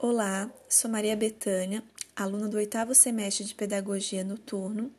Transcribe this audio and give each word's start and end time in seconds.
Olá, 0.00 0.48
sou 0.68 0.88
Maria 0.88 1.16
Betânia, 1.16 1.82
aluna 2.14 2.46
do 2.46 2.56
oitavo 2.56 2.94
semestre 2.94 3.44
de 3.44 3.52
Pedagogia 3.52 4.22
Noturno, 4.22 4.92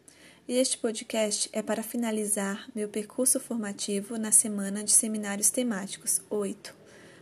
e 0.46 0.58
este 0.58 0.78
podcast 0.78 1.50
é 1.54 1.62
para 1.62 1.82
finalizar 1.82 2.68
meu 2.76 2.90
percurso 2.90 3.40
formativo 3.40 4.18
na 4.18 4.34
semana 4.34 4.84
de 4.84 4.92
seminários 4.92 5.50
temáticos 5.50 6.22
8, 6.30 6.76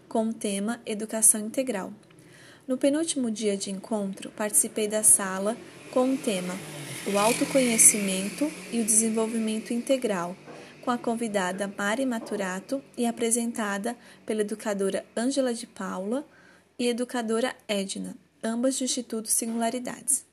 com 0.10 0.28
o 0.29 0.33
tema 0.33 0.81
Educação 0.87 1.40
Integral. 1.40 1.94
No 2.67 2.79
penúltimo 2.79 3.29
dia 3.29 3.55
de 3.55 3.69
encontro, 3.69 4.31
participei 4.31 4.87
da 4.87 5.03
sala 5.03 5.55
com 5.91 6.15
o 6.15 6.17
tema 6.17 6.55
O 7.13 7.19
Autoconhecimento 7.19 8.51
e 8.71 8.81
o 8.81 8.85
Desenvolvimento 8.85 9.71
Integral, 9.71 10.35
com 10.81 10.89
a 10.89 10.97
convidada 10.97 11.71
Mari 11.78 12.07
Maturato 12.07 12.83
e 12.97 13.05
apresentada 13.05 13.96
pela 14.25 14.41
educadora 14.41 15.05
Ângela 15.15 15.53
de 15.53 15.67
Paula 15.67 16.25
e 16.80 16.88
educadora 16.88 17.55
Edna, 17.67 18.16
ambas 18.44 18.77
do 18.77 18.84
Instituto 18.84 19.30
Singularidades. 19.30 20.23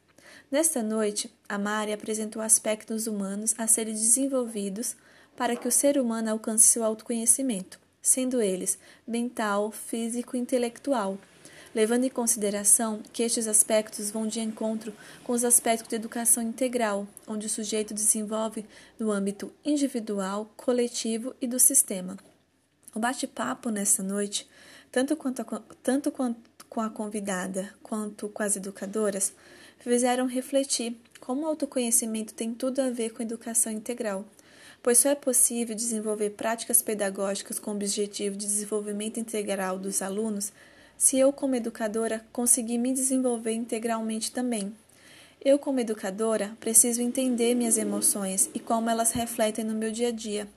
Nesta 0.50 0.82
noite, 0.82 1.32
a 1.48 1.56
Mari 1.56 1.92
apresentou 1.92 2.42
aspectos 2.42 3.06
humanos 3.06 3.54
a 3.56 3.66
serem 3.66 3.94
desenvolvidos 3.94 4.94
para 5.36 5.56
que 5.56 5.66
o 5.66 5.72
ser 5.72 5.98
humano 5.98 6.30
alcance 6.30 6.68
seu 6.68 6.84
autoconhecimento, 6.84 7.80
sendo 8.02 8.42
eles 8.42 8.78
mental, 9.06 9.72
físico 9.72 10.36
e 10.36 10.38
intelectual, 10.38 11.18
levando 11.74 12.04
em 12.04 12.10
consideração 12.10 13.00
que 13.10 13.22
estes 13.22 13.48
aspectos 13.48 14.10
vão 14.10 14.26
de 14.26 14.40
encontro 14.40 14.92
com 15.24 15.32
os 15.32 15.44
aspectos 15.44 15.88
de 15.88 15.96
educação 15.96 16.42
integral, 16.42 17.08
onde 17.26 17.46
o 17.46 17.50
sujeito 17.50 17.94
desenvolve 17.94 18.66
no 18.98 19.10
âmbito 19.10 19.50
individual, 19.64 20.52
coletivo 20.56 21.34
e 21.40 21.46
do 21.46 21.58
sistema. 21.58 22.18
O 22.94 23.00
bate-papo 23.00 23.70
nessa 23.70 24.02
noite 24.02 24.46
tanto, 24.94 25.16
quanto 25.16 25.42
a, 25.42 25.62
tanto 25.82 26.12
quanto 26.12 26.64
com 26.68 26.80
a 26.80 26.88
convidada 26.88 27.74
quanto 27.82 28.28
com 28.28 28.44
as 28.44 28.54
educadoras, 28.54 29.32
fizeram 29.80 30.24
refletir 30.28 30.96
como 31.18 31.42
o 31.42 31.46
autoconhecimento 31.46 32.32
tem 32.32 32.54
tudo 32.54 32.80
a 32.80 32.90
ver 32.90 33.10
com 33.10 33.20
a 33.20 33.24
educação 33.24 33.72
integral, 33.72 34.24
pois 34.80 34.98
só 34.98 35.08
é 35.08 35.16
possível 35.16 35.74
desenvolver 35.74 36.30
práticas 36.30 36.80
pedagógicas 36.80 37.58
com 37.58 37.72
o 37.72 37.74
objetivo 37.74 38.36
de 38.36 38.46
desenvolvimento 38.46 39.18
integral 39.18 39.80
dos 39.80 40.00
alunos 40.00 40.52
se 40.96 41.18
eu, 41.18 41.32
como 41.32 41.56
educadora, 41.56 42.24
conseguir 42.32 42.78
me 42.78 42.94
desenvolver 42.94 43.50
integralmente 43.50 44.30
também. 44.30 44.72
Eu, 45.44 45.58
como 45.58 45.78
educadora, 45.78 46.56
preciso 46.58 47.02
entender 47.02 47.54
minhas 47.54 47.76
emoções 47.76 48.48
e 48.54 48.58
como 48.58 48.88
elas 48.88 49.12
refletem 49.12 49.64
no 49.64 49.74
meu 49.74 49.92
dia 49.92 50.08
a 50.08 50.12
dia 50.12 50.48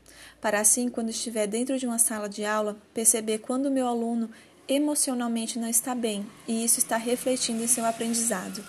para 0.42 0.60
assim, 0.60 0.90
quando 0.90 1.10
estiver 1.10 1.48
dentro 1.48 1.78
de 1.78 1.86
uma 1.86 1.98
sala 1.98 2.30
de 2.30 2.46
aula, 2.46 2.78
perceber 2.94 3.40
quando 3.40 3.68
o 3.68 3.72
meu 3.72 3.88
aluno 3.88 4.30
emocionalmente 4.68 5.58
não 5.58 5.68
está 5.68 5.96
bem 5.96 6.26
e 6.48 6.64
isso 6.64 6.80
está 6.80 6.98
refletindo 6.98 7.64
em 7.64 7.68
seu 7.68 7.86
aprendizado. 7.86 8.64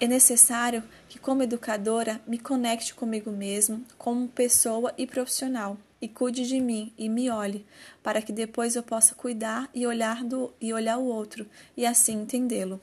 É 0.00 0.06
necessário 0.06 0.82
que, 1.08 1.18
como 1.18 1.42
educadora, 1.42 2.20
me 2.26 2.38
conecte 2.38 2.94
comigo 2.94 3.30
mesmo, 3.30 3.84
como 3.96 4.28
pessoa 4.28 4.92
e 4.98 5.06
profissional, 5.06 5.78
e 6.00 6.08
cuide 6.08 6.46
de 6.46 6.60
mim 6.60 6.92
e 6.98 7.08
me 7.08 7.30
olhe, 7.30 7.64
para 8.02 8.20
que 8.20 8.32
depois 8.32 8.74
eu 8.74 8.82
possa 8.82 9.14
cuidar 9.14 9.70
e 9.72 9.86
olhar 9.86 10.24
do 10.24 10.52
e 10.60 10.72
olhar 10.72 10.98
o 10.98 11.04
outro 11.04 11.46
e 11.76 11.86
assim 11.86 12.22
entendê-lo. 12.22 12.80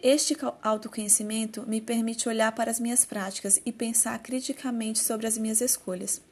Este 0.00 0.36
autoconhecimento 0.62 1.64
me 1.66 1.80
permite 1.80 2.28
olhar 2.28 2.52
para 2.52 2.70
as 2.70 2.78
minhas 2.78 3.04
práticas 3.04 3.60
e 3.66 3.72
pensar 3.72 4.16
criticamente 4.20 5.00
sobre 5.00 5.26
as 5.26 5.36
minhas 5.36 5.60
escolhas. 5.60 6.22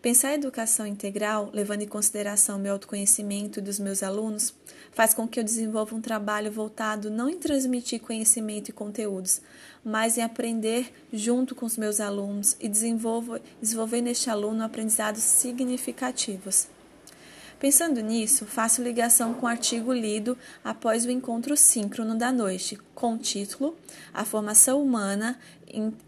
Pensar 0.00 0.28
a 0.28 0.34
educação 0.34 0.86
integral, 0.86 1.50
levando 1.52 1.82
em 1.82 1.86
consideração 1.86 2.58
meu 2.58 2.72
autoconhecimento 2.72 3.58
e 3.58 3.62
dos 3.62 3.78
meus 3.78 4.02
alunos, 4.02 4.54
faz 4.92 5.12
com 5.12 5.28
que 5.28 5.38
eu 5.38 5.44
desenvolva 5.44 5.94
um 5.94 6.00
trabalho 6.00 6.50
voltado 6.50 7.10
não 7.10 7.28
em 7.28 7.38
transmitir 7.38 8.00
conhecimento 8.00 8.70
e 8.70 8.72
conteúdos, 8.72 9.42
mas 9.84 10.16
em 10.16 10.22
aprender 10.22 10.90
junto 11.12 11.54
com 11.54 11.66
os 11.66 11.76
meus 11.76 12.00
alunos 12.00 12.56
e 12.58 12.66
desenvolver, 12.66 13.42
desenvolver 13.60 14.00
neste 14.00 14.30
aluno 14.30 14.64
aprendizados 14.64 15.22
significativos. 15.22 16.66
Pensando 17.62 18.00
nisso, 18.00 18.44
faço 18.44 18.82
ligação 18.82 19.34
com 19.34 19.46
o 19.46 19.48
artigo 19.48 19.92
lido 19.92 20.36
após 20.64 21.04
o 21.04 21.10
encontro 21.12 21.56
síncrono 21.56 22.16
da 22.16 22.32
noite, 22.32 22.76
com 22.92 23.14
o 23.14 23.18
título 23.18 23.76
A 24.12 24.24
Formação 24.24 24.82
Humana 24.82 25.38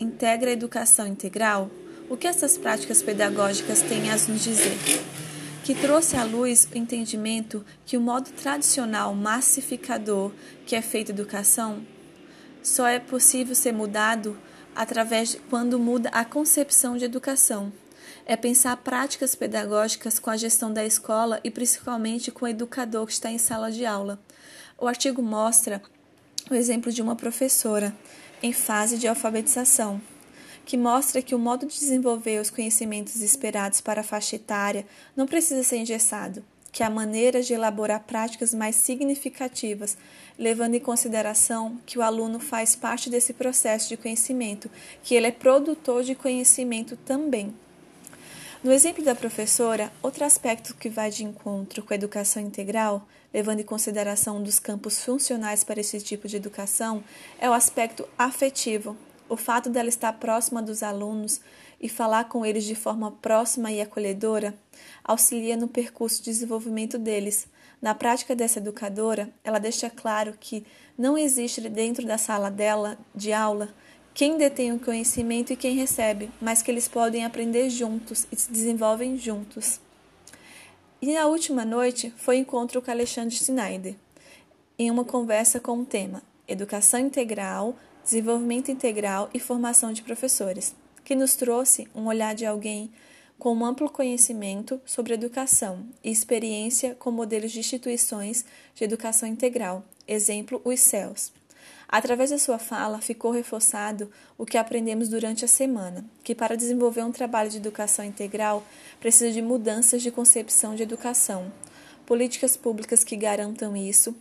Integra 0.00 0.50
a 0.50 0.53
Educação 0.53 1.06
Integral 1.06 1.70
o 2.10 2.16
que 2.16 2.26
essas 2.26 2.59
práticas 2.59 3.03
pedagógicas 3.03 3.82
têm 3.82 4.10
a 4.10 4.15
nos 4.15 4.42
dizer? 4.42 4.76
Que 5.62 5.76
trouxe 5.76 6.16
à 6.16 6.25
luz 6.25 6.69
o 6.75 6.76
entendimento 6.76 7.65
que 7.86 7.97
o 7.97 8.00
modo 8.00 8.32
tradicional 8.32 9.15
massificador 9.15 10.32
que 10.66 10.75
é 10.75 10.82
feita 10.82 11.12
educação 11.12 11.86
só 12.65 12.88
é 12.88 12.98
possível 12.98 13.54
ser 13.54 13.72
mudado 13.72 14.36
através 14.75 15.31
de 15.31 15.36
quando 15.38 15.78
muda 15.78 16.09
a 16.09 16.25
concepção 16.25 16.97
de 16.97 17.04
educação. 17.04 17.72
É 18.26 18.37
pensar 18.37 18.76
práticas 18.78 19.34
pedagógicas 19.34 20.19
com 20.19 20.31
a 20.31 20.37
gestão 20.37 20.72
da 20.72 20.84
escola 20.84 21.41
e 21.44 21.50
principalmente 21.50 22.31
com 22.31 22.44
o 22.44 22.48
educador 22.48 23.06
que 23.06 23.12
está 23.12 23.31
em 23.31 23.38
sala 23.38 23.70
de 23.70 23.84
aula. 23.84 24.19
O 24.78 24.87
artigo 24.87 25.22
mostra 25.22 25.82
o 26.50 26.54
exemplo 26.54 26.92
de 26.92 27.03
uma 27.03 27.16
professora 27.16 27.94
em 28.42 28.53
fase 28.53 28.98
de 28.98 29.09
alfabetização 29.09 30.00
que 30.65 30.76
mostra 30.76 31.22
que 31.22 31.34
o 31.34 31.38
modo 31.38 31.66
de 31.66 31.78
desenvolver 31.78 32.41
os 32.41 32.50
conhecimentos 32.50 33.20
esperados 33.20 33.81
para 33.81 34.00
a 34.00 34.04
faixa 34.04 34.36
etária 34.36 34.86
não 35.15 35.26
precisa 35.26 35.62
ser 35.62 35.76
engessado, 35.76 36.44
que 36.72 36.82
há 36.82 36.91
maneiras 36.91 37.47
de 37.47 37.53
elaborar 37.53 38.00
práticas 38.00 38.54
mais 38.54 38.76
significativas, 38.76 39.97
levando 40.38 40.75
em 40.75 40.81
consideração 40.81 41.78
que 41.84 41.98
o 41.98 42.03
aluno 42.03 42.41
faz 42.41 42.75
parte 42.75 43.10
desse 43.10 43.32
processo 43.32 43.88
de 43.88 43.97
conhecimento, 43.97 44.71
que 45.03 45.15
ele 45.15 45.26
é 45.26 45.31
produtor 45.31 46.03
de 46.03 46.15
conhecimento 46.15 46.97
também. 46.97 47.54
No 48.65 48.73
exemplo 48.73 49.05
da 49.05 49.15
professora, 49.15 49.93
outro 50.03 50.25
aspecto 50.25 50.75
que 50.75 50.89
vai 50.89 51.11
de 51.11 51.23
encontro 51.23 51.83
com 51.83 51.93
a 51.93 51.97
educação 51.97 52.43
integral, 52.43 53.07
levando 53.31 53.61
em 53.61 53.63
consideração 53.63 54.39
um 54.39 54.43
dos 54.43 54.59
campos 54.59 55.05
funcionais 55.05 55.63
para 55.63 55.81
esse 55.81 56.01
tipo 56.01 56.27
de 56.27 56.37
educação, 56.37 57.05
é 57.39 57.47
o 57.47 57.53
aspecto 57.53 58.09
afetivo, 58.17 58.97
o 59.29 59.37
fato 59.37 59.69
dela 59.69 59.91
estar 59.91 60.15
próxima 60.15 60.63
dos 60.63 60.83
alunos 60.83 61.43
e 61.79 61.91
falar 61.91 62.25
com 62.25 62.47
eles 62.47 62.65
de 62.65 62.75
forma 62.75 63.11
próxima 63.11 63.71
e 63.71 63.83
acolhedora 63.83 64.55
auxilia 65.05 65.59
no 65.59 65.69
percurso 65.69 66.23
de 66.23 66.31
desenvolvimento 66.31 66.97
deles. 66.97 67.47
Na 67.83 67.95
prática 67.95 68.35
dessa 68.35 68.61
educadora, 68.61 69.29
ela 69.45 69.59
deixa 69.59 69.91
claro 69.91 70.35
que 70.41 70.65
não 70.97 71.19
existe 71.19 71.61
dentro 71.69 72.07
da 72.07 72.17
sala 72.17 72.51
dela 72.51 72.97
de 73.15 73.31
aula 73.31 73.69
quem 74.15 74.39
detém 74.39 74.73
o 74.73 74.79
conhecimento 74.79 75.53
e 75.53 75.57
quem 75.57 75.75
recebe, 75.75 76.31
mas 76.41 76.63
que 76.63 76.71
eles 76.71 76.89
podem 76.89 77.25
aprender 77.25 77.69
juntos 77.69 78.27
e 78.33 78.37
se 78.37 78.51
desenvolvem 78.51 79.19
juntos. 79.19 79.81
E 81.03 81.13
na 81.13 81.27
última 81.27 81.65
noite 81.65 82.15
foi 82.17 82.39
encontro 82.39 82.81
com 82.81 82.91
Alexandre 82.91 83.35
Schneider, 83.35 83.97
em 84.79 84.91
uma 84.91 85.05
conversa 85.05 85.61
com 85.61 85.81
o 85.81 85.85
tema 85.85 86.23
Educação 86.49 87.01
Integral 87.01 87.77
desenvolvimento 88.05 88.71
integral 88.71 89.31
e 89.33 89.41
formação 89.41 89.93
de 89.93 90.03
professores, 90.03 90.75
que 91.03 91.15
nos 91.15 91.35
trouxe 91.35 91.89
um 91.95 92.07
olhar 92.07 92.35
de 92.35 92.45
alguém 92.45 92.93
com 93.39 93.53
um 93.55 93.65
amplo 93.65 93.91
conhecimento 93.91 94.81
sobre 94.85 95.15
educação 95.15 95.87
e 96.05 96.11
experiência 96.11 96.95
com 96.95 97.11
modelos 97.11 97.51
de 97.51 97.59
instituições 97.59 98.45
de 98.75 98.85
educação 98.85 99.29
integral, 99.29 99.83
exemplo, 100.07 100.61
os 100.65 100.81
CELS. 100.81 101.33
Através 101.89 102.31
da 102.31 102.39
sua 102.39 102.59
fala, 102.59 103.01
ficou 103.01 103.31
reforçado 103.31 104.11
o 104.37 104.45
que 104.45 104.59
aprendemos 104.59 105.09
durante 105.09 105.45
a 105.45 105.49
semana, 105.49 106.05
que 106.23 106.35
para 106.35 106.57
desenvolver 106.57 107.03
um 107.03 107.13
trabalho 107.13 107.51
de 107.51 107.59
educação 107.59 108.05
integral 108.05 108.65
precisa 108.99 109.31
de 109.31 109.41
mudanças 109.41 110.03
de 110.03 110.11
concepção 110.11 110.75
de 110.75 110.83
educação, 110.83 111.53
políticas 112.05 112.57
públicas 112.57 113.05
que 113.05 113.17
garantam 113.17 113.77
isso, 113.77 114.15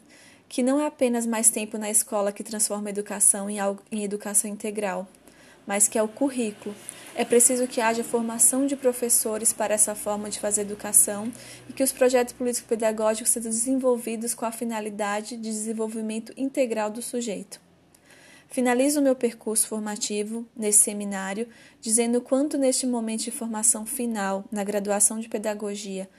que 0.48 0.62
não 0.62 0.80
é 0.80 0.86
apenas 0.86 1.26
mais 1.26 1.50
tempo 1.50 1.78
na 1.78 1.90
escola 1.90 2.32
que 2.32 2.44
transforma 2.44 2.90
a 2.90 2.92
educação 2.92 3.50
em, 3.50 3.60
algo, 3.60 3.82
em 3.92 4.04
educação 4.04 4.50
integral, 4.50 5.08
mas 5.66 5.88
que 5.88 5.98
é 5.98 6.04
o 6.04 6.08
currículo. 6.08 6.76
É 7.16 7.24
preciso 7.24 7.68
que 7.68 7.80
haja 7.80 8.04
formação 8.04 8.66
de 8.66 8.76
professores 8.76 9.54
para 9.54 9.76
essa 9.76 9.94
forma 9.94 10.32
de 10.32 10.40
fazer 10.40 10.62
educação 10.62 11.32
e 11.70 11.74
que 11.74 11.84
os 11.84 11.92
projetos 11.92 12.34
político-pedagógicos 12.34 13.32
sejam 13.32 13.52
desenvolvidos 13.52 14.34
com 14.34 14.46
a 14.46 14.52
finalidade 14.52 15.38
de 15.38 15.44
desenvolvimento 15.44 16.34
integral 16.36 16.90
do 16.90 17.04
sujeito. 17.04 17.62
Finalizo 18.50 19.02
meu 19.02 19.16
percurso 19.16 19.68
formativo 19.68 20.46
nesse 20.56 20.84
seminário 20.84 21.48
dizendo 21.80 22.20
quanto 22.20 22.58
neste 22.58 22.88
momento 22.88 23.24
de 23.24 23.32
formação 23.32 23.86
final 23.86 24.44
na 24.52 24.64
graduação 24.64 25.20
de 25.20 25.30
pedagogia 25.30 26.10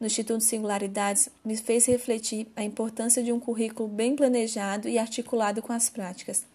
no 0.00 0.06
Instituto 0.06 0.44
Singularidades 0.44 1.28
me 1.44 1.56
fez 1.56 1.86
refletir 1.86 2.46
a 2.54 2.62
importância 2.62 3.22
de 3.22 3.32
um 3.32 3.40
currículo 3.40 3.88
bem 3.88 4.14
planejado 4.14 4.88
e 4.88 4.98
articulado 4.98 5.60
com 5.60 5.72
as 5.72 5.90
práticas. 5.90 6.46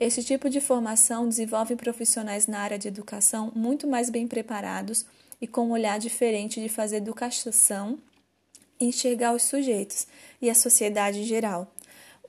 Este 0.00 0.24
tipo 0.24 0.48
de 0.48 0.62
formação 0.62 1.28
desenvolve 1.28 1.76
profissionais 1.76 2.46
na 2.46 2.60
área 2.60 2.78
de 2.78 2.88
educação 2.88 3.52
muito 3.54 3.86
mais 3.86 4.08
bem 4.08 4.26
preparados 4.26 5.04
e 5.38 5.46
com 5.46 5.66
um 5.66 5.72
olhar 5.72 5.98
diferente 5.98 6.58
de 6.58 6.70
fazer 6.70 6.96
educação 6.96 7.98
enxergar 8.80 9.34
os 9.34 9.42
sujeitos 9.42 10.06
e 10.40 10.48
a 10.48 10.54
sociedade 10.54 11.20
em 11.20 11.24
geral. 11.24 11.70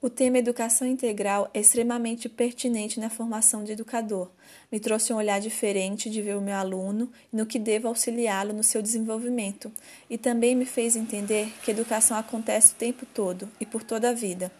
O 0.02 0.10
tema 0.10 0.36
Educação 0.36 0.86
Integral 0.86 1.48
é 1.54 1.60
extremamente 1.60 2.28
pertinente 2.28 3.00
na 3.00 3.08
formação 3.08 3.64
de 3.64 3.72
educador. 3.72 4.30
Me 4.70 4.78
trouxe 4.78 5.10
um 5.14 5.16
olhar 5.16 5.40
diferente 5.40 6.10
de 6.10 6.20
ver 6.20 6.36
o 6.36 6.42
meu 6.42 6.56
aluno 6.56 7.10
e 7.32 7.36
no 7.36 7.46
que 7.46 7.58
devo 7.58 7.88
auxiliá-lo 7.88 8.52
no 8.52 8.64
seu 8.64 8.82
desenvolvimento, 8.82 9.72
e 10.10 10.18
também 10.18 10.54
me 10.54 10.66
fez 10.66 10.94
entender 10.94 11.50
que 11.62 11.70
educação 11.70 12.18
acontece 12.18 12.72
o 12.72 12.76
tempo 12.76 13.06
todo 13.06 13.48
e 13.58 13.64
por 13.64 13.82
toda 13.82 14.10
a 14.10 14.12
vida. 14.12 14.52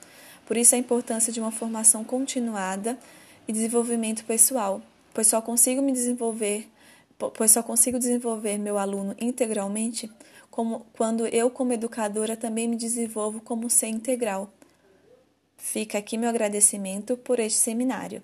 Por 0.46 0.56
isso 0.56 0.74
a 0.74 0.78
importância 0.78 1.32
de 1.32 1.40
uma 1.40 1.50
formação 1.50 2.04
continuada 2.04 2.98
e 3.46 3.52
desenvolvimento 3.52 4.24
pessoal, 4.24 4.82
pois 5.14 5.26
só 5.26 5.40
consigo 5.40 5.82
me 5.82 5.92
desenvolver, 5.92 6.68
pois 7.34 7.50
só 7.50 7.62
consigo 7.62 7.98
desenvolver 7.98 8.58
meu 8.58 8.78
aluno 8.78 9.14
integralmente 9.20 10.10
como, 10.50 10.86
quando 10.92 11.26
eu 11.26 11.50
como 11.50 11.72
educadora 11.72 12.36
também 12.36 12.68
me 12.68 12.76
desenvolvo 12.76 13.40
como 13.40 13.70
ser 13.70 13.88
integral 13.88 14.52
Fica 15.62 15.96
aqui 15.96 16.18
meu 16.18 16.28
agradecimento 16.28 17.16
por 17.16 17.38
este 17.38 17.58
seminário. 17.58 18.20